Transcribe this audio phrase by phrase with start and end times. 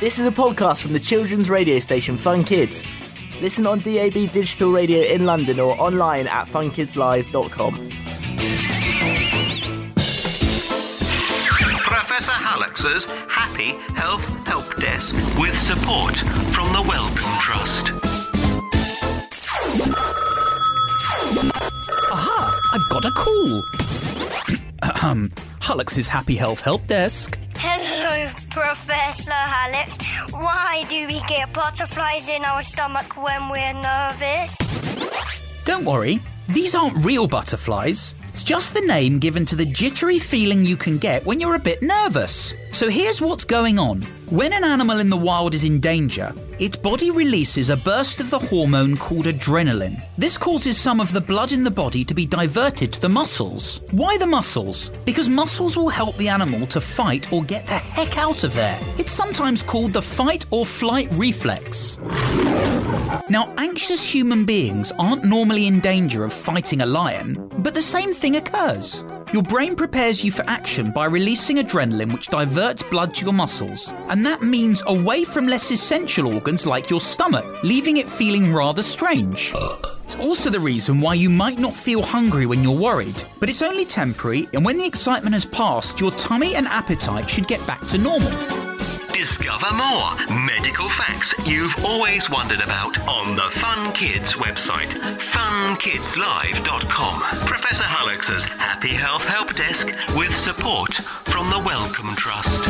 [0.00, 2.84] This is a podcast from the children's radio station Fun Kids.
[3.40, 7.90] Listen on DAB digital radio in London or online at funkidslive.com.
[11.78, 17.90] Professor Hallux's Happy Health Help Desk with support from the Wellcome Trust.
[22.12, 22.60] Aha!
[22.74, 23.62] I've got a call.
[24.82, 25.30] Ahem.
[25.60, 27.38] Hallux's Happy Health Help Desk.
[28.50, 29.96] Professor Alex.
[30.30, 34.50] Why do we get butterflies in our stomach when we're nervous?
[35.64, 38.14] Don't worry, these aren't real butterflies.
[38.34, 41.60] It's just the name given to the jittery feeling you can get when you're a
[41.60, 42.52] bit nervous.
[42.72, 44.02] So here's what's going on.
[44.28, 48.30] When an animal in the wild is in danger, its body releases a burst of
[48.30, 50.04] the hormone called adrenaline.
[50.18, 53.82] This causes some of the blood in the body to be diverted to the muscles.
[53.92, 54.90] Why the muscles?
[55.04, 58.80] Because muscles will help the animal to fight or get the heck out of there.
[58.98, 62.00] It's sometimes called the fight or flight reflex.
[63.30, 68.12] Now, anxious human beings aren't normally in danger of fighting a lion, but the same
[68.12, 69.04] thing occurs.
[69.32, 73.94] Your brain prepares you for action by releasing adrenaline, which diverts blood to your muscles,
[74.08, 78.82] and that means away from less essential organs like your stomach, leaving it feeling rather
[78.82, 79.52] strange.
[80.04, 83.62] It's also the reason why you might not feel hungry when you're worried, but it's
[83.62, 87.80] only temporary, and when the excitement has passed, your tummy and appetite should get back
[87.88, 88.30] to normal.
[89.24, 94.90] Discover more medical facts you've always wondered about on the Fun Kids website,
[95.32, 97.20] funkidslive.com.
[97.46, 102.64] Professor Hallux's Happy Health Help Desk with support from the Wellcome Trust.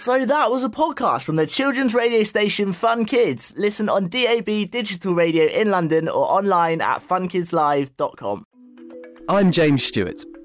[0.00, 3.54] So that was a podcast from the children's radio station Fun Kids.
[3.56, 8.44] Listen on DAB digital radio in London or online at funkidslive.com.
[9.28, 10.24] I'm James Stewart,